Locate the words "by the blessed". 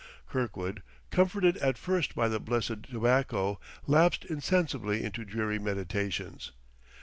2.15-2.89